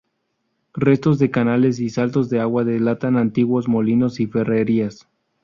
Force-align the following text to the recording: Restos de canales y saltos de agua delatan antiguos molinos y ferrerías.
Restos 0.73 1.19
de 1.19 1.29
canales 1.29 1.79
y 1.79 1.91
saltos 1.91 2.27
de 2.31 2.39
agua 2.39 2.63
delatan 2.63 3.17
antiguos 3.17 3.67
molinos 3.67 4.19
y 4.19 4.25
ferrerías. 4.25 5.07